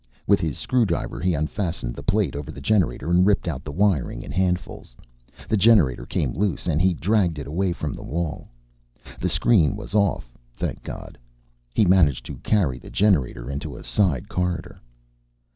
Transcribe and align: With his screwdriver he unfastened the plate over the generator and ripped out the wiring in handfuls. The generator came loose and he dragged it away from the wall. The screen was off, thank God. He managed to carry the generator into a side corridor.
With 0.25 0.39
his 0.39 0.57
screwdriver 0.57 1.19
he 1.19 1.35
unfastened 1.35 1.93
the 1.93 2.01
plate 2.01 2.35
over 2.35 2.49
the 2.51 2.59
generator 2.59 3.11
and 3.11 3.23
ripped 3.23 3.47
out 3.47 3.63
the 3.63 3.71
wiring 3.71 4.23
in 4.23 4.31
handfuls. 4.31 4.95
The 5.47 5.57
generator 5.57 6.07
came 6.07 6.33
loose 6.33 6.65
and 6.65 6.81
he 6.81 6.95
dragged 6.95 7.37
it 7.37 7.45
away 7.45 7.71
from 7.71 7.93
the 7.93 8.01
wall. 8.01 8.49
The 9.19 9.29
screen 9.29 9.75
was 9.75 9.93
off, 9.93 10.31
thank 10.55 10.81
God. 10.81 11.19
He 11.75 11.85
managed 11.85 12.25
to 12.25 12.37
carry 12.37 12.79
the 12.79 12.89
generator 12.89 13.47
into 13.47 13.77
a 13.77 13.83
side 13.83 14.27
corridor. 14.27 14.81